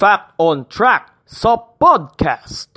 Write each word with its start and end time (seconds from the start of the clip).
Fact 0.00 0.32
on 0.40 0.64
Track 0.64 1.12
sa 1.28 1.60
podcast. 1.60 2.72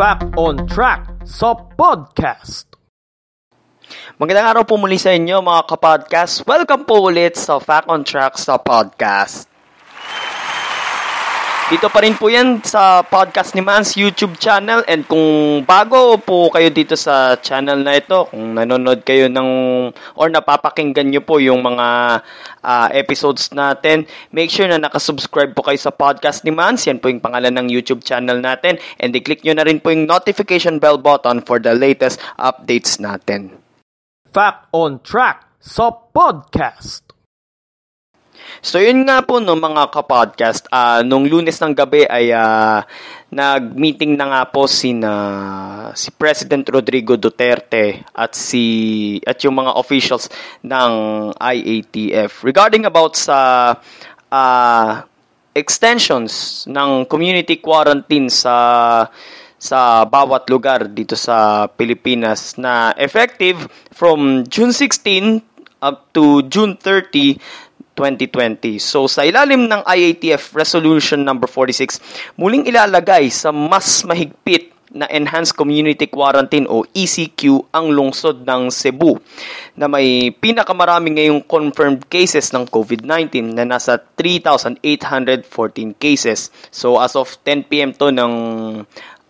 Fact 0.00 0.32
on 0.40 0.64
Track 0.64 1.28
sa 1.28 1.52
podcast. 1.76 2.72
Magandang 4.16 4.48
araw 4.48 4.64
po 4.64 4.80
muli 4.80 4.96
sa 4.96 5.12
inyo 5.12 5.44
mga 5.44 5.68
kapodcast. 5.68 6.48
Welcome 6.48 6.88
po 6.88 7.04
ulit 7.12 7.36
sa 7.36 7.60
Fact 7.60 7.92
on 7.92 8.00
Track 8.00 8.40
sa 8.40 8.56
podcast. 8.56 9.53
Dito 11.64 11.88
pa 11.88 12.04
rin 12.04 12.12
po 12.12 12.28
yan 12.28 12.60
sa 12.60 13.00
podcast 13.00 13.56
ni 13.56 13.64
Mans 13.64 13.96
YouTube 13.96 14.36
channel 14.36 14.84
and 14.84 15.08
kung 15.08 15.64
bago 15.64 16.20
po 16.20 16.52
kayo 16.52 16.68
dito 16.68 16.92
sa 16.92 17.40
channel 17.40 17.80
na 17.80 17.96
ito, 17.96 18.28
kung 18.28 18.52
nanonood 18.52 19.00
kayo 19.00 19.32
ng 19.32 19.48
or 20.12 20.28
napapakinggan 20.28 21.08
nyo 21.08 21.24
po 21.24 21.40
yung 21.40 21.64
mga 21.64 22.20
uh, 22.60 22.88
episodes 22.92 23.48
natin, 23.56 24.04
make 24.28 24.52
sure 24.52 24.68
na 24.68 24.76
nakasubscribe 24.76 25.56
po 25.56 25.64
kayo 25.64 25.80
sa 25.80 25.88
podcast 25.88 26.44
ni 26.44 26.52
Mans. 26.52 26.84
Yan 26.84 27.00
po 27.00 27.08
yung 27.08 27.24
pangalan 27.24 27.56
ng 27.56 27.72
YouTube 27.72 28.04
channel 28.04 28.44
natin 28.44 28.76
and 29.00 29.16
i-click 29.16 29.40
nyo 29.40 29.56
na 29.56 29.64
rin 29.64 29.80
po 29.80 29.88
yung 29.88 30.04
notification 30.04 30.76
bell 30.76 31.00
button 31.00 31.40
for 31.40 31.56
the 31.56 31.72
latest 31.72 32.20
updates 32.36 33.00
natin. 33.00 33.56
Fact 34.28 34.68
on 34.68 35.00
Track 35.00 35.48
sa 35.64 35.88
podcast. 36.12 37.03
So 38.64 38.80
yun 38.80 39.04
nga 39.04 39.20
po 39.24 39.38
no 39.38 39.56
mga 39.56 39.92
kapodcast, 39.92 40.68
uh, 40.72 41.04
nung 41.04 41.28
lunes 41.28 41.56
ng 41.60 41.74
gabi 41.76 42.08
ay 42.08 42.32
uh, 42.32 42.80
nag-meeting 43.34 44.14
na 44.14 44.30
nga 44.30 44.42
po 44.46 44.70
si 44.70 44.94
na 44.94 45.12
si 45.98 46.14
President 46.14 46.62
Rodrigo 46.70 47.18
Duterte 47.18 48.06
at 48.14 48.38
si 48.38 49.18
at 49.26 49.42
yung 49.42 49.58
mga 49.58 49.74
officials 49.74 50.30
ng 50.62 50.92
IATF 51.34 52.46
regarding 52.46 52.86
about 52.86 53.18
sa 53.18 53.74
uh, 54.30 54.90
extensions 55.54 56.64
ng 56.70 57.06
community 57.10 57.58
quarantine 57.58 58.30
sa 58.30 58.56
sa 59.58 60.04
bawat 60.04 60.50
lugar 60.52 60.92
dito 60.92 61.16
sa 61.16 61.66
Pilipinas 61.70 62.60
na 62.60 62.92
effective 63.00 63.66
from 63.90 64.44
June 64.44 64.76
16 64.76 65.40
up 65.80 66.12
to 66.12 66.44
June 66.52 66.76
30 66.76 67.40
2020. 67.94 68.82
So 68.82 69.06
sa 69.06 69.22
ilalim 69.22 69.70
ng 69.70 69.86
IATF 69.86 70.52
Resolution 70.52 71.22
number 71.22 71.46
46, 71.46 72.36
muling 72.36 72.66
ilalagay 72.66 73.30
sa 73.30 73.54
mas 73.54 74.02
mahigpit 74.02 74.74
na 74.94 75.10
Enhanced 75.10 75.58
Community 75.58 76.06
Quarantine 76.06 76.70
o 76.70 76.86
ECQ 76.86 77.66
ang 77.74 77.90
lungsod 77.90 78.46
ng 78.46 78.70
Cebu 78.70 79.18
na 79.74 79.90
may 79.90 80.30
pinakamarami 80.30 81.18
ngayong 81.18 81.42
confirmed 81.50 82.06
cases 82.06 82.54
ng 82.54 82.70
COVID-19 82.70 83.58
na 83.58 83.66
nasa 83.66 83.98
3,814 83.98 85.98
cases. 85.98 86.54
So 86.70 87.02
as 87.02 87.18
of 87.18 87.26
10 87.42 87.66
p.m. 87.66 87.90
to 87.98 88.14
ng 88.14 88.32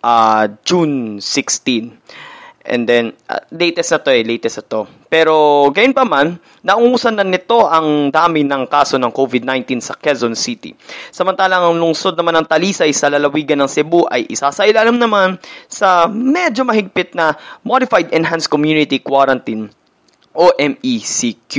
uh, 0.05 0.45
June 0.69 1.19
16. 1.19 2.34
And 2.65 2.89
then, 2.89 3.13
uh, 3.29 3.45
latest 3.53 3.93
na 3.93 4.01
to 4.01 4.09
eh, 4.09 4.25
latest 4.25 4.57
na 4.57 4.65
to. 4.65 4.81
Pero, 5.13 5.69
gayon 5.69 5.93
pa 5.93 6.09
man, 6.09 6.41
naungusan 6.65 7.21
na 7.21 7.25
nito 7.25 7.69
ang 7.69 8.09
dami 8.09 8.41
ng 8.41 8.65
kaso 8.73 8.97
ng 8.97 9.13
COVID-19 9.13 9.85
sa 9.85 9.93
Quezon 9.93 10.33
City. 10.33 10.73
Samantalang 11.13 11.61
ang 11.61 11.77
lungsod 11.77 12.17
naman 12.17 12.41
ng 12.41 12.49
Talisay 12.49 12.89
sa 12.97 13.13
lalawigan 13.13 13.61
ng 13.61 13.69
Cebu 13.69 14.09
ay 14.09 14.25
isa 14.33 14.49
sa 14.49 14.65
ilalim 14.65 14.97
naman 14.97 15.37
sa 15.69 16.09
medyo 16.09 16.65
mahigpit 16.65 17.13
na 17.13 17.37
Modified 17.69 18.09
Enhanced 18.17 18.49
Community 18.49 18.97
Quarantine 18.97 19.69
o 20.35 20.51
MECQ. 20.57 21.53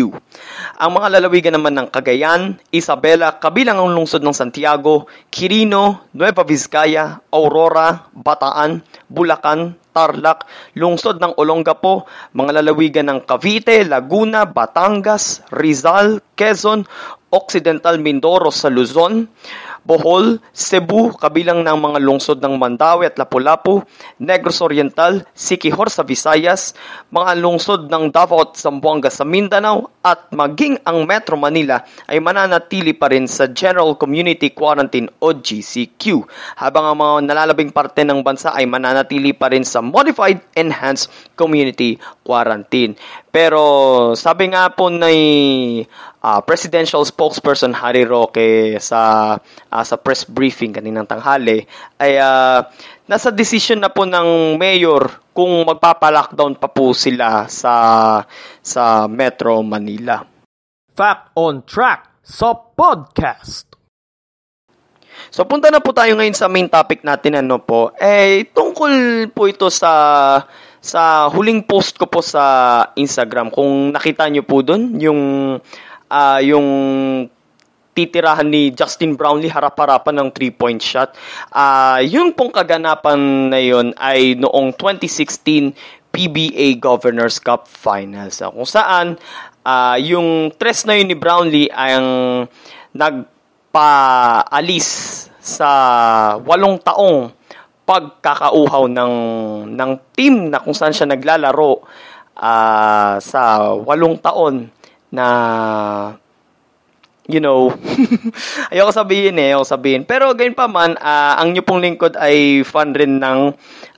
Ang 0.81 0.91
mga 0.91 1.07
lalawigan 1.17 1.55
naman 1.55 1.73
ng 1.79 1.87
Cagayan, 1.93 2.59
Isabela, 2.73 3.39
kabilang 3.39 3.79
ang 3.79 3.95
lungsod 3.95 4.19
ng 4.19 4.35
Santiago, 4.35 5.07
Quirino, 5.31 6.11
Nueva 6.11 6.43
Vizcaya, 6.43 7.23
Aurora, 7.31 8.11
Bataan, 8.11 8.83
Bulacan, 9.07 9.84
Tarlac, 9.95 10.43
lungsod 10.75 11.23
ng 11.23 11.39
Olongapo, 11.39 12.03
mga 12.35 12.59
lalawigan 12.59 13.07
ng 13.07 13.23
Cavite, 13.23 13.87
Laguna, 13.87 14.43
Batangas, 14.43 15.39
Rizal, 15.55 16.19
Quezon, 16.35 16.83
Occidental 17.31 17.95
Mindoro 18.03 18.51
sa 18.51 18.67
Luzon, 18.67 19.23
Bohol, 19.85 20.41
Cebu, 20.49 21.13
kabilang 21.13 21.61
ng 21.61 21.77
mga 21.77 21.99
lungsod 22.01 22.41
ng 22.41 22.57
Mandawi 22.57 23.05
at 23.05 23.21
Lapu-Lapu, 23.21 23.85
Negros 24.17 24.57
Oriental, 24.65 25.21
Siquijor 25.29 25.93
sa 25.93 26.01
Visayas, 26.01 26.73
mga 27.13 27.37
lungsod 27.37 27.85
ng 27.85 28.09
Davao 28.09 28.49
at 28.49 28.57
Zamboanga 28.57 29.13
sa 29.13 29.21
Mindanao, 29.21 29.93
at 30.01 30.33
maging 30.33 30.81
ang 30.81 31.05
Metro 31.05 31.37
Manila 31.37 31.85
ay 32.09 32.17
mananatili 32.17 32.97
pa 32.97 33.13
rin 33.13 33.29
sa 33.29 33.45
General 33.53 33.93
Community 33.93 34.49
Quarantine 34.57 35.05
o 35.21 35.37
GCQ, 35.37 36.25
habang 36.57 36.89
ang 36.89 36.97
mga 36.97 37.15
nalalabing 37.29 37.69
parte 37.69 38.01
ng 38.01 38.25
bansa 38.25 38.57
ay 38.57 38.65
mananatili 38.65 39.37
pa 39.37 39.53
rin 39.53 39.61
sa 39.61 39.85
Modified 39.85 40.57
Enhanced 40.57 41.13
Community 41.37 42.01
Quarantine. 42.25 42.97
Pero 43.29 43.61
sabi 44.17 44.49
nga 44.49 44.71
po 44.73 44.89
ni 44.89 45.85
uh, 46.25 46.41
presidential 46.41 47.05
spokesperson 47.05 47.77
Harry 47.77 48.01
Roque 48.01 48.81
sa 48.81 49.33
uh, 49.37 49.83
sa 49.85 49.95
press 50.01 50.25
briefing 50.25 50.73
kaninang 50.73 51.05
tanghali 51.05 51.61
ay 52.01 52.17
uh, 52.17 52.65
nasa 53.05 53.29
decision 53.29 53.77
na 53.77 53.93
po 53.93 54.09
ng 54.09 54.57
mayor 54.57 55.21
kung 55.29 55.61
magpapa-lockdown 55.69 56.57
pa 56.57 56.65
po 56.71 56.97
sila 56.97 57.45
sa 57.45 57.73
sa 58.65 59.05
Metro 59.05 59.61
Manila. 59.61 60.25
Fact 60.95 61.35
on 61.37 61.61
track 61.61 62.23
sa 62.25 62.57
podcast. 62.57 63.69
So 65.29 65.43
punta 65.47 65.71
na 65.71 65.83
po 65.83 65.91
tayo 65.91 66.15
ngayon 66.15 66.35
sa 66.35 66.49
main 66.49 66.67
topic 66.71 67.03
natin 67.05 67.39
ano 67.39 67.61
po. 67.61 67.91
Eh 67.99 68.47
tungkol 68.51 69.27
po 69.31 69.47
ito 69.47 69.67
sa 69.67 69.91
sa 70.79 71.27
huling 71.33 71.65
post 71.65 71.99
ko 71.99 72.07
po 72.07 72.23
sa 72.23 72.43
Instagram. 72.95 73.51
Kung 73.51 73.91
nakita 73.91 74.27
niyo 74.31 74.47
po 74.47 74.63
doon 74.63 74.95
yung 75.01 75.21
uh, 76.09 76.39
yung 76.41 76.67
titirahan 77.95 78.51
ni 78.51 78.75
Justin 78.75 79.15
Brownlee 79.15 79.47
harap-harapan 79.47 80.19
ng 80.19 80.29
three-point 80.35 80.83
shot. 80.83 81.15
Uh, 81.47 82.03
yun 82.03 82.35
pong 82.35 82.51
kaganapan 82.51 83.47
na 83.47 83.59
yun 83.63 83.95
ay 83.95 84.35
noong 84.35 84.75
2016 84.75 85.71
PBA 86.11 86.75
Governors 86.75 87.39
Cup 87.39 87.71
Finals. 87.71 88.43
Uh, 88.43 88.51
kung 88.51 88.67
saan 88.67 89.15
uh, 89.63 89.95
yung 89.95 90.51
tres 90.59 90.83
na 90.83 90.99
yun 90.99 91.07
ni 91.07 91.15
Brownlee 91.15 91.71
ang 91.71 92.05
nagpaalis 92.91 94.87
sa 95.39 95.69
walong 96.43 96.75
taong 96.83 97.31
pagkakauhaw 97.85 98.89
ng 98.89 99.13
ng 99.77 99.91
team 100.17 100.49
na 100.49 100.57
kung 100.57 100.73
saan 100.73 100.89
siya 100.89 101.05
naglalaro 101.05 101.85
uh, 102.33 103.15
sa 103.21 103.41
walong 103.77 104.17
taon 104.17 104.73
na 105.15 105.27
you 107.25 107.41
know, 107.41 107.73
ayoko 108.73 108.91
sabihin 108.93 109.41
eh, 109.41 109.53
ayoko 109.53 109.65
sabihin. 109.65 110.05
Pero 110.05 110.33
gayon 110.37 110.53
pa 110.53 110.69
man, 110.69 110.93
uh, 110.97 111.39
ang 111.41 111.53
nyo 111.53 111.65
pong 111.65 111.81
lingkod 111.81 112.13
ay 112.17 112.61
fan 112.61 112.93
rin 112.93 113.17
ng 113.17 113.39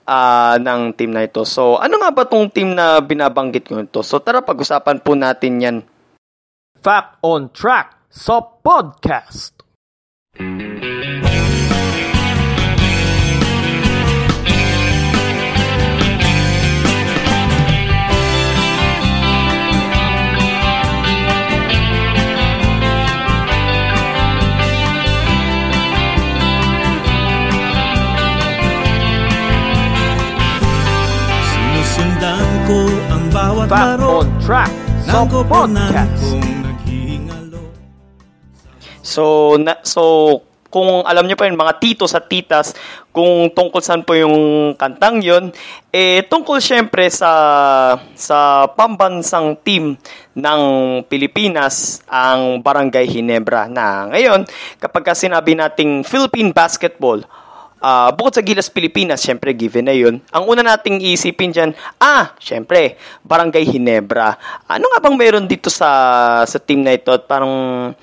uh, 0.07 0.55
ng 0.57 0.81
team 0.95 1.11
na 1.11 1.28
ito. 1.28 1.44
So, 1.44 1.78
ano 1.78 2.00
nga 2.00 2.11
ba 2.16 2.23
tong 2.23 2.47
team 2.50 2.73
na 2.73 3.03
binabanggit 3.03 3.67
ko 3.67 3.83
ito? 3.83 4.01
So, 4.01 4.23
tara 4.23 4.39
pag-usapan 4.39 5.03
po 5.03 5.13
natin 5.13 5.53
yan. 5.59 5.78
Fact 6.79 7.19
on 7.25 7.51
Track 7.51 8.07
sa 8.07 8.39
podcast. 8.39 9.57
bawat 10.38 11.06
sa 35.08 35.24
podcast. 35.24 36.36
So, 39.00 39.56
na, 39.56 39.80
so 39.88 40.04
kung 40.68 41.08
alam 41.08 41.24
niyo 41.24 41.40
pa 41.40 41.48
yun, 41.48 41.56
mga 41.56 41.80
titos 41.80 42.12
at 42.12 42.28
titas, 42.28 42.76
kung 43.16 43.48
tungkol 43.56 43.80
saan 43.80 44.04
po 44.04 44.20
yung 44.20 44.76
kantang 44.76 45.24
yon 45.24 45.56
eh 45.96 46.28
tungkol 46.28 46.59
syempre 46.59 47.08
sa 47.08 47.32
sa 48.14 48.68
pambansang 48.76 49.58
team 49.64 49.96
ng 50.36 50.62
Pilipinas 51.08 52.04
ang 52.06 52.59
Barangay 52.59 53.08
Hinebra 53.08 53.72
na 53.72 54.12
ngayon 54.12 54.46
kapag 54.78 55.18
sinabi 55.18 55.58
nating 55.58 56.06
Philippine 56.06 56.54
Basketball 56.54 57.26
Ah, 57.78 58.09
bukod 58.09 58.34
sa 58.34 58.41
Gilas 58.41 58.74
Pilipinas, 58.74 59.22
syempre 59.22 59.53
given 59.53 59.85
na 59.85 59.94
yun. 59.94 60.18
Ang 60.34 60.44
una 60.50 60.66
nating 60.66 60.97
iisipin 60.97 61.53
dyan, 61.53 61.72
ah, 62.02 62.34
syempre, 62.41 62.97
Barangay 63.22 63.70
Hinebra. 63.70 64.34
Ano 64.66 64.90
nga 64.90 65.00
bang 65.02 65.14
meron 65.14 65.46
dito 65.46 65.70
sa 65.70 66.41
sa 66.41 66.58
team 66.58 66.82
na 66.82 66.97
ito? 66.97 67.14
At 67.14 67.29
parang 67.29 67.94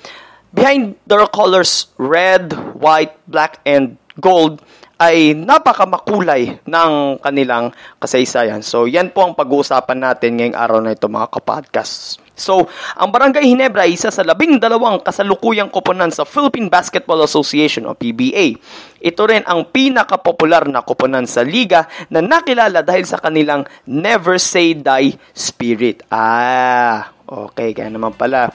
behind 0.55 0.95
their 1.03 1.27
colors 1.27 1.91
red, 1.99 2.55
white, 2.79 3.19
black, 3.27 3.59
and 3.67 3.99
gold 4.23 4.63
ay 4.95 5.35
napakamakulay 5.35 6.63
ng 6.63 6.91
kanilang 7.19 7.75
kasaysayan. 7.99 8.63
So, 8.63 8.87
yan 8.87 9.11
po 9.11 9.27
ang 9.27 9.35
pag-uusapan 9.35 9.99
natin 9.99 10.39
ngayong 10.39 10.55
araw 10.55 10.79
na 10.79 10.95
ito 10.95 11.11
mga 11.11 11.35
kapodcasts. 11.35 12.24
So, 12.35 12.67
ang 12.99 13.09
Barangay 13.15 13.47
Hinebra 13.47 13.87
ay 13.87 13.95
isa 13.95 14.11
sa 14.11 14.21
labing 14.21 14.59
dalawang 14.59 14.99
kasalukuyang 14.99 15.71
koponan 15.71 16.11
sa 16.11 16.27
Philippine 16.27 16.67
Basketball 16.67 17.23
Association 17.23 17.87
o 17.87 17.95
PBA. 17.95 18.59
Ito 18.99 19.21
rin 19.23 19.47
ang 19.47 19.71
pinakapopular 19.71 20.67
na 20.67 20.83
koponan 20.83 21.25
sa 21.25 21.47
liga 21.47 21.87
na 22.11 22.19
nakilala 22.19 22.83
dahil 22.83 23.07
sa 23.07 23.23
kanilang 23.23 23.63
never 23.87 24.35
say 24.35 24.75
die 24.75 25.15
spirit. 25.31 26.03
Ah, 26.11 27.15
okay, 27.23 27.71
kaya 27.71 27.87
naman 27.87 28.11
pala. 28.11 28.51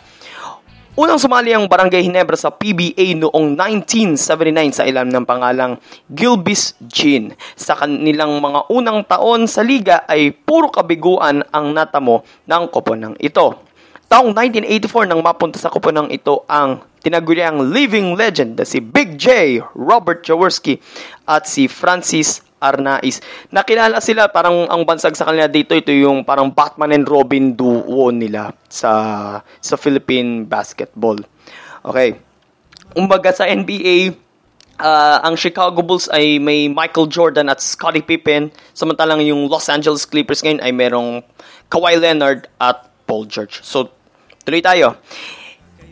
Unang 1.01 1.23
sumali 1.23 1.55
ang 1.55 1.65
Barangay 1.65 2.05
Hinebra 2.05 2.37
sa 2.37 2.53
PBA 2.53 3.17
noong 3.17 3.57
1979 3.57 4.75
sa 4.75 4.85
ilam 4.85 5.09
ng 5.09 5.25
pangalang 5.25 5.81
Gilbis 6.13 6.77
Gin. 6.83 7.33
Sa 7.57 7.73
kanilang 7.73 8.37
mga 8.43 8.69
unang 8.69 9.07
taon 9.09 9.49
sa 9.49 9.65
liga 9.65 10.05
ay 10.05 10.35
puro 10.35 10.69
kabiguan 10.69 11.41
ang 11.55 11.73
natamo 11.73 12.27
ng 12.45 12.65
koponang 12.69 13.17
ito. 13.17 13.70
Taong 14.11 14.35
1984 14.35 15.07
nang 15.07 15.23
mapunta 15.23 15.55
sa 15.55 15.71
koponang 15.71 16.11
ito 16.11 16.43
ang 16.51 16.83
tinaguriang 16.99 17.71
living 17.71 18.19
legend 18.19 18.59
na 18.59 18.67
si 18.67 18.83
Big 18.83 19.15
J, 19.15 19.63
Robert 19.79 20.27
Jaworski 20.27 20.83
at 21.31 21.47
si 21.47 21.71
Francis 21.71 22.43
Arnaiz. 22.59 23.23
Nakilala 23.55 24.03
sila 24.03 24.27
parang 24.27 24.67
ang 24.67 24.83
bansag 24.83 25.15
sa 25.15 25.31
kanila 25.31 25.47
dito 25.47 25.79
ito 25.79 25.95
yung 25.95 26.27
parang 26.27 26.51
Batman 26.51 26.91
and 26.91 27.07
Robin 27.07 27.55
duo 27.55 28.11
nila 28.11 28.51
sa 28.67 28.91
sa 29.63 29.79
Philippine 29.79 30.43
basketball. 30.43 31.23
Okay. 31.87 32.19
Umbaga 32.99 33.31
sa 33.31 33.47
NBA, 33.47 34.11
uh, 34.83 35.23
ang 35.23 35.39
Chicago 35.39 35.87
Bulls 35.87 36.11
ay 36.11 36.43
may 36.43 36.67
Michael 36.67 37.07
Jordan 37.07 37.47
at 37.47 37.63
Scottie 37.63 38.03
Pippen, 38.03 38.51
samantalang 38.75 39.23
yung 39.23 39.47
Los 39.47 39.71
Angeles 39.71 40.03
Clippers 40.03 40.43
ngayon 40.43 40.59
ay 40.67 40.75
merong 40.75 41.23
Kawhi 41.71 41.95
Leonard 41.95 42.51
at 42.59 42.91
Paul 43.07 43.31
George. 43.31 43.63
So, 43.63 44.00
tuloy 44.45 44.63
tayo. 44.65 45.01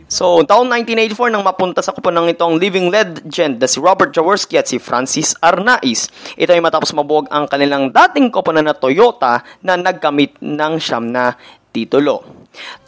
So, 0.09 0.41
taong 0.41 0.65
1984 0.65 1.29
nang 1.29 1.45
mapunta 1.45 1.85
sa 1.85 1.93
kuponang 1.93 2.33
ito 2.33 2.41
ang 2.41 2.57
living 2.57 2.89
legend 2.89 3.61
na 3.61 3.69
si 3.69 3.77
Robert 3.77 4.09
Jaworski 4.09 4.57
at 4.57 4.65
si 4.65 4.81
Francis 4.81 5.37
Arnaiz. 5.37 6.09
Ito 6.33 6.49
ay 6.49 6.65
matapos 6.65 6.89
mabuwag 6.97 7.29
ang 7.29 7.45
kanilang 7.45 7.93
dating 7.93 8.33
koponan 8.33 8.65
na 8.65 8.73
Toyota 8.73 9.45
na 9.61 9.77
nagkamit 9.77 10.41
ng 10.41 10.73
siyam 10.81 11.13
na 11.13 11.37
titulo. 11.69 12.25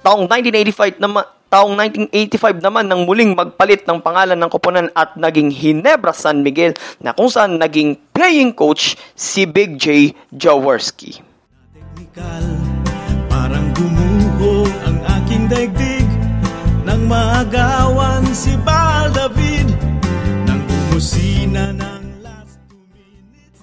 Taong 0.02 0.26
1985 0.26 0.98
naman 0.98 1.26
Taong 1.52 1.76
1985 1.76 2.64
naman 2.64 2.88
nang 2.88 3.04
muling 3.04 3.36
magpalit 3.36 3.84
ng 3.84 4.00
pangalan 4.00 4.40
ng 4.40 4.48
koponan 4.48 4.88
at 4.96 5.20
naging 5.20 5.52
Hinebra 5.52 6.16
San 6.16 6.48
Miguel 6.48 6.72
na 7.04 7.12
kung 7.12 7.28
saan 7.28 7.60
naging 7.60 8.00
playing 8.16 8.56
coach 8.56 8.96
si 9.20 9.44
Big 9.44 9.76
J 9.76 10.16
Jaworski. 10.32 11.20
Teknikal, 11.76 12.61
daigdig 15.52 16.08
Nang 16.88 17.04
maagawan 17.12 18.24
si 18.32 18.56
Bal 18.64 19.12
David 19.12 19.68
Nang 20.48 20.64
umusina 20.64 21.76
ng 21.76 22.24
last 22.24 22.56
two 22.72 22.80
minutes. 22.96 23.60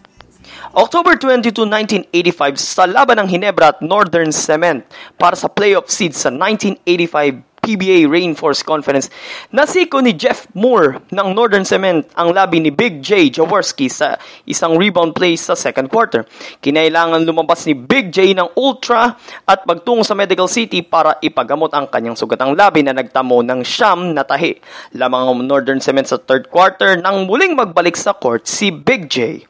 October 0.76 1.16
22, 1.16 1.64
1985 2.12 2.60
sa 2.60 2.84
laban 2.84 3.24
ng 3.24 3.28
Hinebra 3.32 3.72
at 3.72 3.80
Northern 3.80 4.28
Cement 4.28 4.84
para 5.16 5.32
sa 5.32 5.48
playoff 5.48 5.88
seed 5.88 6.12
sa 6.12 6.28
1985 6.28 7.47
PBA 7.68 8.08
Rainforce 8.08 8.64
Conference. 8.64 9.12
Nasiko 9.52 10.00
ni 10.00 10.16
Jeff 10.16 10.48
Moore 10.56 11.04
ng 11.12 11.36
Northern 11.36 11.68
Cement 11.68 12.08
ang 12.16 12.32
labi 12.32 12.64
ni 12.64 12.72
Big 12.72 13.04
J 13.04 13.28
Jaworski 13.28 13.92
sa 13.92 14.16
isang 14.48 14.80
rebound 14.80 15.12
play 15.12 15.36
sa 15.36 15.52
second 15.52 15.92
quarter. 15.92 16.24
Kinailangan 16.64 17.28
lumabas 17.28 17.68
ni 17.68 17.76
Big 17.76 18.08
J 18.08 18.32
ng 18.32 18.56
ultra 18.56 19.20
at 19.44 19.68
magtungo 19.68 20.00
sa 20.00 20.16
Medical 20.16 20.48
City 20.48 20.80
para 20.80 21.20
ipagamot 21.20 21.68
ang 21.76 21.92
kanyang 21.92 22.16
sugatang 22.16 22.56
labi 22.56 22.80
na 22.80 22.96
nagtamo 22.96 23.44
ng 23.44 23.60
siyam 23.60 24.16
na 24.16 24.24
tahi. 24.24 24.56
Lamang 24.96 25.28
ang 25.28 25.44
Northern 25.44 25.84
Cement 25.84 26.08
sa 26.08 26.16
third 26.16 26.48
quarter 26.48 26.96
nang 26.96 27.28
muling 27.28 27.52
magbalik 27.52 28.00
sa 28.00 28.16
court 28.16 28.48
si 28.48 28.72
Big 28.72 29.12
J. 29.12 29.44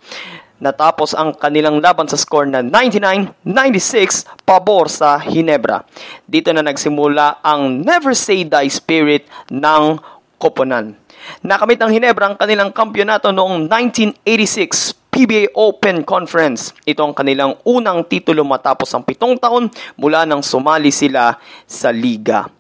Natapos 0.59 1.15
ang 1.15 1.39
kanilang 1.39 1.79
laban 1.79 2.11
sa 2.11 2.19
score 2.19 2.51
na 2.51 2.67
99-96 2.67 4.27
pabor 4.43 4.91
sa 4.91 5.23
Hinebra. 5.23 5.87
Dito 6.27 6.51
na 6.51 6.67
nagsimula 6.67 7.39
ang 7.47 7.87
never 7.87 8.11
say 8.11 8.43
die 8.43 8.67
spirit 8.67 9.31
ng 9.55 10.03
koponan. 10.35 10.99
Nakamit 11.47 11.79
ng 11.79 11.95
Hinebra 11.95 12.35
ang 12.35 12.37
kanilang 12.39 12.75
kampyonato 12.75 13.31
noong 13.31 13.71
1986 13.71 14.99
PBA 15.15 15.55
Open 15.55 16.03
Conference. 16.03 16.75
Ito 16.83 17.07
ang 17.07 17.15
kanilang 17.15 17.59
unang 17.63 18.07
titulo 18.11 18.43
matapos 18.43 18.91
ang 18.95 19.07
pitong 19.07 19.39
taon 19.39 19.71
mula 19.95 20.27
nang 20.27 20.43
sumali 20.43 20.91
sila 20.91 21.39
sa 21.71 21.95
liga. 21.95 22.58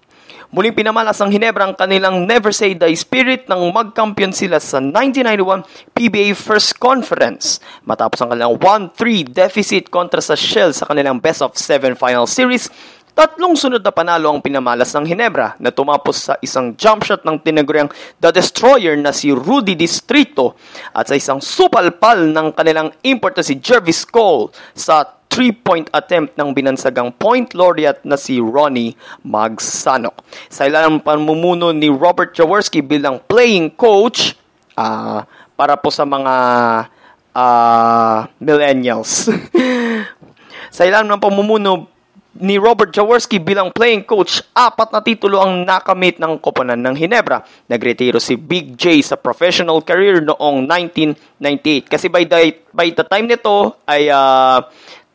Muling 0.48 0.72
pinamalas 0.72 1.20
ng 1.20 1.28
Hinebra 1.28 1.68
ang 1.68 1.76
kanilang 1.76 2.24
Never 2.24 2.56
Say 2.56 2.72
Die 2.72 2.96
spirit 2.96 3.52
nang 3.52 3.68
magkampiyon 3.68 4.32
sila 4.32 4.56
sa 4.56 4.80
1991 4.80 5.60
PBA 5.92 6.32
First 6.32 6.80
Conference. 6.80 7.60
Matapos 7.84 8.24
ang 8.24 8.32
kanilang 8.32 8.56
1-3 8.56 9.28
deficit 9.28 9.92
kontra 9.92 10.24
sa 10.24 10.32
Shell 10.32 10.72
sa 10.72 10.88
kanilang 10.88 11.20
Best 11.20 11.44
of 11.44 11.52
7 11.52 11.92
Final 12.00 12.24
Series, 12.24 12.72
tatlong 13.12 13.60
sunod 13.60 13.84
na 13.84 13.92
panalo 13.92 14.32
ang 14.32 14.40
pinamalas 14.40 14.88
ng 14.96 15.04
Hinebra 15.04 15.52
na 15.60 15.68
tumapos 15.68 16.32
sa 16.32 16.40
isang 16.40 16.72
jump 16.80 17.04
shot 17.04 17.28
ng 17.28 17.44
tinaguriang 17.44 17.92
The 18.16 18.32
Destroyer 18.32 18.96
na 18.96 19.12
si 19.12 19.28
Rudy 19.28 19.76
Distrito 19.76 20.56
at 20.96 21.12
sa 21.12 21.18
isang 21.20 21.44
supalpal 21.44 22.24
ng 22.24 22.56
kanilang 22.56 22.96
import 23.04 23.36
na 23.36 23.44
si 23.44 23.60
Jervis 23.60 24.08
Cole 24.08 24.48
sa 24.72 25.17
three-point 25.28 25.92
attempt 25.92 26.34
ng 26.34 26.50
binansagang 26.56 27.12
point 27.14 27.52
laureate 27.52 28.02
na 28.02 28.16
si 28.16 28.40
Ronnie 28.40 28.96
Magsanok. 29.22 30.16
Sa 30.48 30.66
ilang 30.66 30.98
pamumuno 31.04 31.70
ni 31.70 31.92
Robert 31.92 32.32
Jaworski 32.34 32.80
bilang 32.80 33.20
playing 33.28 33.76
coach, 33.76 34.34
ah, 34.74 35.28
para 35.54 35.78
po 35.78 35.92
sa 35.92 36.08
mga 36.08 36.34
ah, 37.36 38.18
millennials. 38.40 39.30
sa 40.76 40.82
ilang 40.86 41.06
ng 41.06 41.20
pamumuno 41.20 41.86
ni 42.38 42.54
Robert 42.54 42.94
Jaworski 42.94 43.42
bilang 43.42 43.74
playing 43.74 44.06
coach, 44.06 44.38
apat 44.54 44.94
na 44.94 45.02
titulo 45.02 45.42
ang 45.42 45.66
nakamit 45.66 46.22
ng 46.22 46.38
koponan 46.38 46.78
ng 46.78 46.94
Hinebra. 46.94 47.42
Nagretiro 47.66 48.22
si 48.22 48.38
Big 48.38 48.78
J 48.78 49.02
sa 49.02 49.18
professional 49.18 49.82
career 49.82 50.22
noong 50.22 50.70
1998. 50.70 51.90
Kasi 51.90 52.06
by 52.06 52.22
the, 52.22 52.54
by 52.70 52.94
the 52.94 53.02
time 53.02 53.26
nito 53.26 53.74
ay 53.90 54.06
ah, 54.06 54.62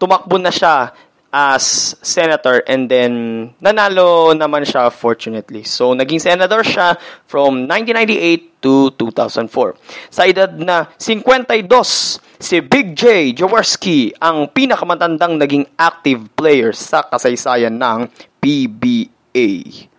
tumakbo 0.03 0.35
na 0.35 0.51
siya 0.51 0.91
as 1.33 1.97
senator 2.03 2.61
and 2.69 2.91
then 2.91 3.13
nanalo 3.57 4.35
naman 4.37 4.61
siya 4.67 4.91
fortunately. 4.93 5.63
So 5.65 5.95
naging 5.95 6.21
senator 6.21 6.61
siya 6.61 6.99
from 7.25 7.65
1998 7.65 8.61
to 8.61 8.93
2004. 8.99 10.13
Sa 10.13 10.21
edad 10.29 10.51
na 10.59 10.91
52, 11.01 12.21
si 12.37 12.61
Big 12.61 12.93
J 12.93 13.33
Jaworski 13.33 14.13
ang 14.19 14.51
pinakamatandang 14.51 15.39
naging 15.41 15.65
active 15.79 16.29
player 16.37 16.75
sa 16.75 17.01
kasaysayan 17.07 17.79
ng 17.79 18.11
PBA. 18.37 19.89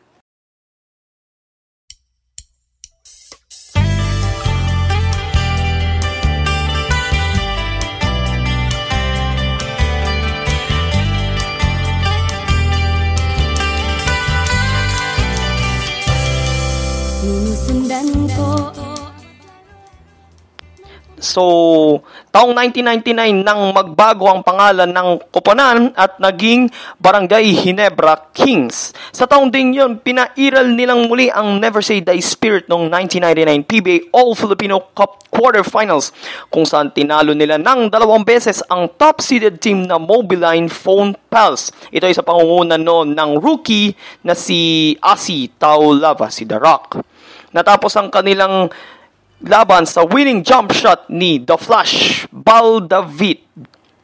So, 21.25 22.05
taong 22.29 22.53
1999 22.53 23.43
nang 23.43 23.73
magbago 23.73 24.29
ang 24.29 24.45
pangalan 24.45 24.93
ng 24.93 25.09
koponan 25.33 25.91
at 25.97 26.21
naging 26.21 26.69
Barangay 27.01 27.49
Hinebra 27.65 28.29
Kings. 28.37 28.93
Sa 29.09 29.25
taong 29.25 29.49
ding 29.49 29.73
yun, 29.73 29.99
pinairal 30.05 30.69
nilang 30.69 31.09
muli 31.09 31.33
ang 31.33 31.57
Never 31.57 31.81
Say 31.81 32.05
Die 32.05 32.21
Spirit 32.21 32.69
noong 32.69 32.93
1999 32.93 33.65
PBA 33.67 33.97
All-Filipino 34.13 34.93
Cup 34.93 35.25
Quarterfinals 35.33 36.13
kung 36.53 36.69
saan 36.69 36.93
tinalo 36.93 37.33
nila 37.33 37.57
ng 37.57 37.89
dalawang 37.89 38.23
beses 38.23 38.61
ang 38.69 38.93
top-seeded 38.95 39.65
team 39.65 39.89
na 39.89 39.97
Mobiline 39.97 40.69
Phone 40.69 41.17
Pals. 41.33 41.73
Ito 41.89 42.05
ay 42.05 42.15
sa 42.15 42.23
pangunguna 42.23 42.77
noon 42.77 43.17
ng 43.17 43.41
rookie 43.41 43.97
na 44.23 44.37
si 44.37 44.93
Asi 45.01 45.49
Taulava, 45.57 46.29
si 46.29 46.45
The 46.45 46.61
Rock. 46.61 47.14
Natapos 47.55 47.95
ang 47.95 48.11
kanilang 48.11 48.67
laban 49.39 49.87
sa 49.87 50.03
winning 50.03 50.43
jump 50.43 50.75
shot 50.75 51.07
ni 51.07 51.39
The 51.39 51.55
Flash 51.55 52.27
Baldavid. 52.35 53.47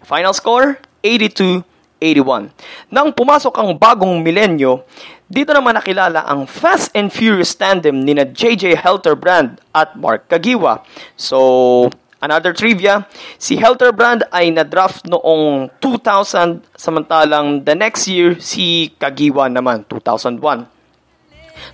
Final 0.07 0.31
score, 0.31 0.79
82-81. 1.03 2.55
Nang 2.95 3.11
pumasok 3.11 3.51
ang 3.59 3.75
bagong 3.75 4.23
milenyo, 4.23 4.87
dito 5.27 5.51
naman 5.51 5.75
nakilala 5.75 6.23
ang 6.31 6.47
Fast 6.47 6.95
and 6.95 7.11
Furious 7.11 7.59
tandem 7.59 8.07
ni 8.07 8.15
na 8.15 8.23
JJ 8.23 8.79
Helterbrand 8.87 9.59
at 9.75 9.99
Mark 9.99 10.31
Kagiwa. 10.31 10.87
So, 11.19 11.91
another 12.23 12.55
trivia, 12.55 13.11
si 13.35 13.59
Helterbrand 13.59 14.31
ay 14.31 14.55
na-draft 14.55 15.11
noong 15.11 15.75
2000, 15.83 16.63
samantalang 16.79 17.67
the 17.67 17.75
next 17.75 18.07
year 18.07 18.39
si 18.39 18.95
Kagiwa 18.95 19.51
naman, 19.51 19.83
2001. 19.91 20.80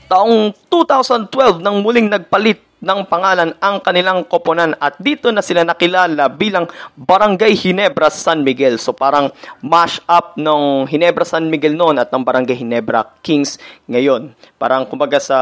Taong 0.06 0.52
2012 0.68 1.64
nang 1.64 1.80
muling 1.80 2.12
nagpalit 2.12 2.66
ng 2.76 3.08
pangalan 3.08 3.56
ang 3.56 3.80
kanilang 3.80 4.28
koponan 4.28 4.76
at 4.76 5.00
dito 5.00 5.32
na 5.32 5.40
sila 5.40 5.64
nakilala 5.64 6.28
bilang 6.28 6.68
Barangay 6.92 7.56
Hinebra 7.56 8.12
San 8.12 8.44
Miguel. 8.44 8.76
So 8.76 8.92
parang 8.92 9.32
mash 9.64 9.98
up 10.04 10.36
ng 10.36 10.84
Hinebra 10.84 11.24
San 11.24 11.48
Miguel 11.48 11.72
noon 11.72 11.96
at 11.96 12.12
ng 12.12 12.20
Barangay 12.20 12.52
Hinebra 12.52 13.16
Kings 13.24 13.56
ngayon. 13.88 14.36
Parang 14.60 14.84
kumbaga 14.84 15.16
sa, 15.16 15.38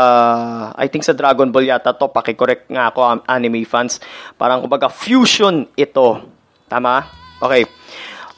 I 0.78 0.86
think 0.86 1.02
sa 1.02 1.12
Dragon 1.12 1.50
Ball 1.50 1.68
yata 1.68 1.90
to, 1.92 2.06
pakicorrect 2.06 2.70
nga 2.70 2.94
ako 2.94 3.26
anime 3.26 3.66
fans. 3.66 3.98
Parang 4.38 4.62
kumbaga 4.62 4.86
fusion 4.86 5.66
ito. 5.74 6.22
Tama? 6.70 7.02
Okay. 7.42 7.66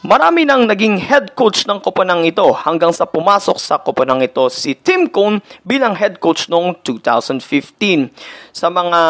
Marami 0.04 0.44
nang 0.44 0.68
naging 0.68 1.00
head 1.00 1.32
coach 1.32 1.64
ng 1.64 1.80
koponang 1.80 2.28
ito 2.28 2.44
hanggang 2.52 2.92
sa 2.92 3.08
pumasok 3.08 3.56
sa 3.56 3.80
koponang 3.80 4.20
ito 4.20 4.52
si 4.52 4.76
Tim 4.76 5.08
Cone 5.08 5.40
bilang 5.64 5.96
head 5.96 6.20
coach 6.20 6.52
noong 6.52 6.84
2015. 6.84 8.12
Sa 8.52 8.68
mga 8.68 9.00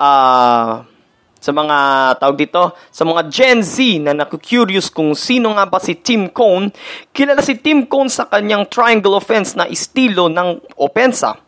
uh, 0.00 0.70
sa 1.36 1.50
mga 1.54 1.78
tawag 2.18 2.36
dito, 2.40 2.74
sa 2.88 3.04
mga 3.04 3.22
Gen 3.28 3.60
Z 3.60 3.76
na 4.02 4.16
naku-curious 4.16 4.88
kung 4.88 5.12
sino 5.12 5.52
nga 5.54 5.68
ba 5.68 5.78
si 5.78 5.94
Tim 5.94 6.32
Cone, 6.32 6.72
kilala 7.12 7.44
si 7.44 7.54
Tim 7.60 7.84
Cone 7.84 8.08
sa 8.08 8.26
kanyang 8.26 8.66
triangle 8.72 9.14
offense 9.14 9.54
na 9.54 9.68
estilo 9.68 10.26
ng 10.32 10.58
opensa. 10.80 11.38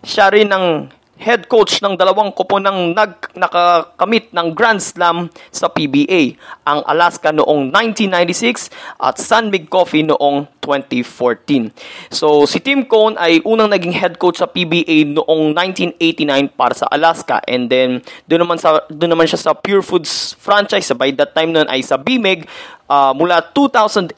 Siya 0.00 0.32
rin 0.32 0.48
ang 0.48 0.88
head 1.18 1.46
coach 1.46 1.78
ng 1.78 1.94
dalawang 1.94 2.34
koponang 2.34 2.94
nag 2.94 3.30
nakakamit 3.38 4.34
ng 4.34 4.54
Grand 4.54 4.82
Slam 4.82 5.30
sa 5.54 5.70
PBA, 5.70 6.34
ang 6.66 6.82
Alaska 6.86 7.30
noong 7.30 7.70
1996 7.70 8.70
at 8.98 9.18
San 9.18 9.50
Mig 9.50 9.70
Coffee 9.70 10.02
noong 10.02 10.46
2014. 10.58 11.70
So 12.10 12.48
si 12.48 12.58
Tim 12.58 12.88
Cone 12.88 13.20
ay 13.20 13.44
unang 13.44 13.70
naging 13.70 13.92
head 13.92 14.16
coach 14.16 14.40
sa 14.40 14.48
PBA 14.48 15.12
noong 15.12 15.52
1989 15.52 16.56
para 16.56 16.74
sa 16.74 16.88
Alaska 16.88 17.44
and 17.44 17.68
then 17.68 18.00
doon 18.24 18.48
naman 18.48 18.58
sa 18.58 18.80
doon 18.88 19.12
naman 19.12 19.28
siya 19.28 19.38
sa 19.38 19.52
Pure 19.52 19.84
Foods 19.84 20.32
franchise 20.40 20.88
by 20.96 21.12
that 21.12 21.36
time 21.36 21.52
noon 21.52 21.68
ay 21.68 21.84
sa 21.84 22.00
BMEG 22.00 22.48
uh, 22.88 23.12
mula 23.12 23.44
2011 23.52 24.16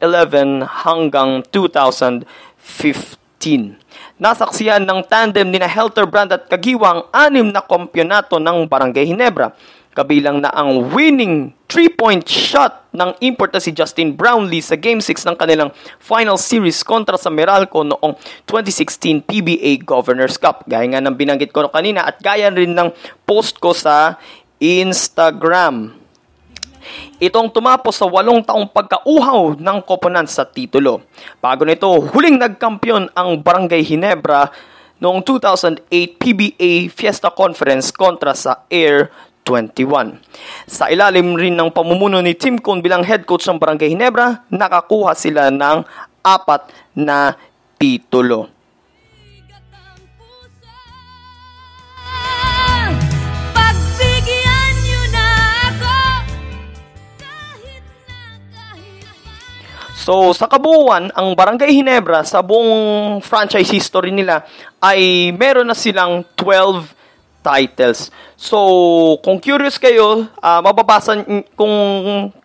hanggang 0.87 1.43
2015 1.51 3.86
nasaksiyan 4.17 4.85
ng 4.85 5.01
tandem 5.09 5.49
ni 5.49 5.61
na 5.61 5.69
Helterbrand 5.69 6.33
at 6.33 6.49
Kagiwang 6.49 7.09
anim 7.13 7.53
na 7.53 7.61
kompyonato 7.61 8.41
ng 8.41 8.65
Barangay 8.65 9.05
Hinebra. 9.05 9.53
Kabilang 9.97 10.45
na 10.45 10.53
ang 10.53 10.93
winning 10.93 11.57
3-point 11.73 12.21
shot 12.29 12.85
ng 12.93 13.17
import 13.25 13.57
na 13.57 13.65
si 13.65 13.73
Justin 13.73 14.13
Brownlee 14.13 14.61
sa 14.61 14.77
Game 14.77 15.01
6 15.01 15.25
ng 15.25 15.37
kanilang 15.41 15.73
final 15.97 16.37
series 16.37 16.85
kontra 16.85 17.17
sa 17.17 17.33
Meralco 17.33 17.81
noong 17.81 18.13
2016 18.45 19.25
PBA 19.25 19.81
Governors 19.81 20.37
Cup. 20.37 20.69
Gaya 20.69 20.85
nga 20.85 21.01
ng 21.01 21.17
binanggit 21.17 21.49
ko 21.49 21.65
kanina 21.73 22.05
at 22.05 22.21
gaya 22.21 22.53
rin 22.53 22.77
ng 22.77 22.93
post 23.25 23.57
ko 23.57 23.73
sa 23.73 24.21
Instagram. 24.61 26.06
Itong 27.17 27.49
tumapos 27.49 27.97
sa 27.97 28.07
walong 28.09 28.45
taong 28.45 28.69
pagkauhaw 28.69 29.57
ng 29.57 29.79
koponan 29.85 30.29
sa 30.29 30.45
titulo. 30.45 31.05
Bago 31.41 31.65
nito, 31.65 31.89
huling 31.89 32.37
nagkampiyon 32.37 33.13
ang 33.17 33.41
Barangay 33.41 33.81
Hinebra 33.81 34.53
noong 35.01 35.25
2008 35.25 35.89
PBA 36.21 36.89
Fiesta 36.89 37.33
Conference 37.33 37.93
kontra 37.93 38.33
sa 38.33 38.65
Air 38.69 39.13
21. 39.47 40.19
Sa 40.67 40.91
ilalim 40.91 41.39
rin 41.39 41.55
ng 41.55 41.71
pamumuno 41.71 42.19
ni 42.19 42.35
Tim 42.35 42.59
Cone 42.59 42.83
bilang 42.83 43.07
head 43.07 43.23
coach 43.23 43.47
ng 43.47 43.63
Barangay 43.63 43.95
Hinebra, 43.95 44.43
nakakuha 44.51 45.15
sila 45.15 45.55
ng 45.55 45.87
apat 46.27 46.75
na 46.99 47.39
titulo. 47.79 48.56
So, 60.07 60.31
sa 60.31 60.47
kabuuan, 60.47 61.11
ang 61.19 61.35
Barangay 61.35 61.67
Hinebra 61.83 62.23
sa 62.23 62.39
buong 62.39 63.19
franchise 63.27 63.67
history 63.75 64.15
nila 64.15 64.47
ay 64.79 65.35
meron 65.35 65.67
na 65.67 65.75
silang 65.75 66.23
12 66.39 66.95
titles. 67.43 68.15
So, 68.39 69.19
kung 69.19 69.43
curious 69.43 69.83
kayo, 69.83 70.31
uh, 70.31 70.61
mababasa 70.63 71.27
kung 71.59 71.75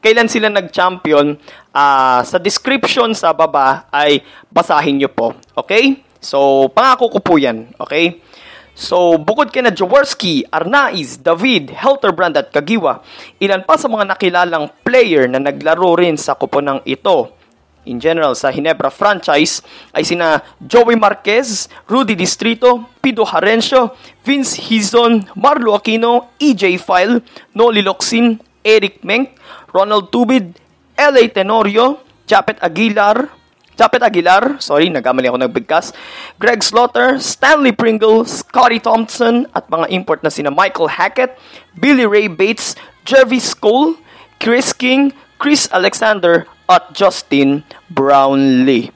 kailan 0.01 0.25
sila 0.25 0.49
nag-champion, 0.49 1.37
uh, 1.69 2.25
sa 2.25 2.41
description 2.41 3.13
sa 3.13 3.29
baba 3.29 3.85
ay 3.93 4.25
basahin 4.49 4.97
nyo 4.97 5.13
po. 5.13 5.37
Okay? 5.53 6.01
So, 6.17 6.65
pangako 6.73 7.13
ko 7.13 7.19
po 7.21 7.37
yan. 7.37 7.77
Okay? 7.77 8.25
So, 8.73 9.21
bukod 9.21 9.53
kina 9.53 9.69
Jaworski, 9.69 10.49
Arnaiz, 10.49 11.21
David, 11.21 11.77
Helterbrand 11.77 12.41
at 12.41 12.49
Kagiwa, 12.49 13.05
ilan 13.37 13.61
pa 13.69 13.77
sa 13.77 13.85
mga 13.85 14.17
nakilalang 14.17 14.65
player 14.81 15.29
na 15.29 15.37
naglaro 15.37 15.93
rin 15.93 16.17
sa 16.17 16.33
kuponang 16.33 16.81
ito 16.89 17.37
in 17.85 17.97
general 17.97 18.37
sa 18.37 18.53
Hinebra 18.53 18.93
franchise 18.93 19.65
ay 19.95 20.05
sina 20.05 20.41
Joey 20.61 20.97
Marquez, 20.97 21.65
Rudy 21.89 22.13
Distrito, 22.13 22.85
Pido 23.01 23.25
Harencio, 23.25 23.97
Vince 24.21 24.61
Hizon, 24.61 25.25
Marlo 25.33 25.73
Aquino, 25.73 26.33
EJ 26.37 26.77
File, 26.77 27.21
Noli 27.57 27.81
Locsin, 27.81 28.37
Eric 28.61 29.01
Menk, 29.01 29.33
Ronald 29.73 30.13
Tubid, 30.13 30.53
LA 30.93 31.29
Tenorio, 31.33 32.05
Japet 32.29 32.61
Aguilar, 32.61 33.41
Japet 33.73 34.05
Aguilar, 34.05 34.61
sorry, 34.61 34.93
nagkamali 34.93 35.25
ako 35.25 35.41
nagbigkas, 35.41 35.89
Greg 36.37 36.61
Slaughter, 36.61 37.17
Stanley 37.17 37.73
Pringle, 37.73 38.21
Scotty 38.29 38.77
Thompson, 38.77 39.49
at 39.57 39.65
mga 39.73 39.89
import 39.89 40.21
na 40.21 40.29
sina 40.29 40.53
Michael 40.53 40.91
Hackett, 40.91 41.33
Billy 41.73 42.05
Ray 42.05 42.29
Bates, 42.29 42.77
Jervis 43.09 43.57
Cole, 43.57 43.97
Chris 44.37 44.69
King, 44.69 45.09
Chris 45.41 45.65
Alexander, 45.73 46.45
at 46.69 46.93
Justin 46.93 47.65
Brownlee. 47.89 48.93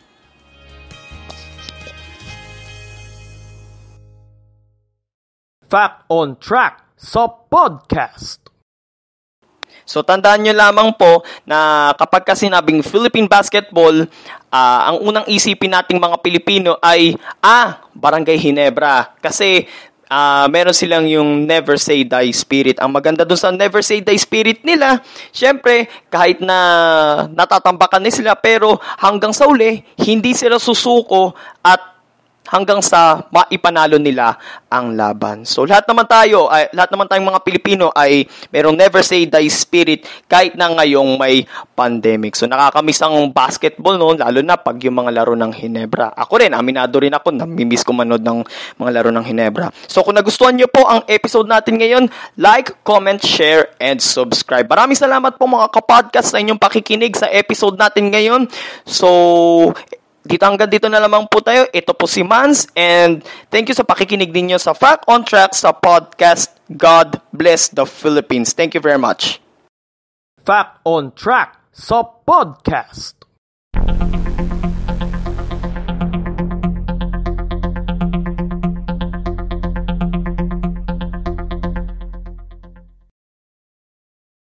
Fact 5.65 6.05
on 6.07 6.37
Track 6.37 6.85
sa 6.93 7.25
podcast. 7.25 8.45
So 9.85 10.01
tandaan 10.05 10.45
nyo 10.45 10.53
lamang 10.53 10.93
po 10.93 11.25
na 11.49 11.89
kapag 11.97 12.25
kasi 12.25 12.45
sinabing 12.45 12.85
Philippine 12.85 13.25
basketball, 13.25 14.05
uh, 14.53 14.81
ang 14.93 14.97
unang 15.01 15.25
isipin 15.25 15.73
nating 15.73 15.97
mga 15.97 16.21
Pilipino 16.21 16.77
ay, 16.77 17.17
ah, 17.41 17.85
Barangay 17.93 18.37
Hinebra. 18.37 19.17
Kasi 19.17 19.65
uh, 20.09 20.45
meron 20.51 20.75
silang 20.75 21.05
yung 21.07 21.47
never 21.47 21.79
say 21.79 22.03
die 22.03 22.33
spirit. 22.35 22.77
Ang 22.81 22.93
maganda 22.93 23.23
dun 23.23 23.39
sa 23.39 23.49
never 23.49 23.81
say 23.81 24.01
die 24.03 24.19
spirit 24.19 24.61
nila, 24.67 25.01
syempre, 25.31 25.89
kahit 26.11 26.43
na 26.43 26.59
natatambakan 27.31 28.03
ni 28.03 28.11
sila, 28.11 28.35
pero 28.35 28.77
hanggang 28.99 29.31
sa 29.31 29.47
uli, 29.49 29.81
hindi 30.01 30.35
sila 30.35 30.59
susuko 30.61 31.33
at 31.63 31.94
hanggang 32.49 32.81
sa 32.81 33.25
maipanalo 33.33 33.97
nila 33.97 34.37
ang 34.69 34.93
laban. 34.93 35.47
So 35.47 35.65
lahat 35.65 35.87
naman 35.89 36.05
tayo, 36.05 36.47
ay, 36.51 36.69
lahat 36.75 36.89
naman 36.93 37.07
tayong 37.09 37.29
mga 37.31 37.41
Pilipino 37.41 37.85
ay 37.95 38.25
merong 38.53 38.77
never 38.77 39.01
say 39.01 39.25
die 39.25 39.49
spirit 39.49 40.05
kahit 40.29 40.53
na 40.53 40.69
ngayong 40.73 41.17
may 41.17 41.45
pandemic. 41.73 42.37
So 42.37 42.45
nakakamiss 42.45 43.01
ang 43.01 43.33
basketball 43.33 43.97
noon, 43.97 44.21
lalo 44.21 44.39
na 44.45 44.57
pag 44.59 44.77
yung 44.83 45.01
mga 45.01 45.11
laro 45.15 45.33
ng 45.33 45.53
Hinebra. 45.53 46.13
Ako 46.13 46.41
rin, 46.41 46.53
aminado 46.53 46.97
rin 47.01 47.13
ako, 47.13 47.33
namimiss 47.33 47.85
ko 47.85 47.93
manood 47.95 48.21
ng 48.21 48.45
mga 48.77 48.91
laro 48.93 49.09
ng 49.09 49.25
Hinebra. 49.25 49.71
So 49.89 50.05
kung 50.05 50.17
nagustuhan 50.17 50.53
nyo 50.55 50.69
po 50.69 50.85
ang 50.85 51.01
episode 51.09 51.49
natin 51.49 51.81
ngayon, 51.81 52.03
like, 52.37 52.77
comment, 52.85 53.19
share, 53.21 53.73
and 53.81 53.97
subscribe. 53.97 54.67
Maraming 54.69 54.97
salamat 54.97 55.35
po 55.35 55.49
mga 55.49 55.71
kapodcast 55.71 56.35
sa 56.35 56.39
inyong 56.39 56.59
pakikinig 56.59 57.17
sa 57.17 57.27
episode 57.31 57.75
natin 57.79 58.11
ngayon. 58.11 58.47
So, 58.85 59.09
dito 60.25 60.41
hanggang 60.41 60.67
dito 60.67 60.89
na 60.89 60.97
lamang 60.97 61.29
po 61.29 61.39
tayo. 61.39 61.69
Ito 61.69 61.93
po 61.93 62.09
si 62.09 62.25
Mans 62.25 62.65
and 62.73 63.21
thank 63.53 63.69
you 63.69 63.77
sa 63.77 63.85
pakikinig 63.85 64.33
ninyo 64.33 64.57
sa 64.57 64.73
Fact 64.73 65.05
on 65.05 65.21
Track 65.21 65.53
sa 65.53 65.69
podcast 65.69 66.49
God 66.73 67.21
Bless 67.29 67.69
the 67.69 67.85
Philippines. 67.85 68.57
Thank 68.57 68.73
you 68.73 68.81
very 68.81 68.97
much. 68.97 69.37
Fact 70.41 70.81
on 70.81 71.13
Track 71.13 71.61
sa 71.69 72.01
podcast. 72.01 73.24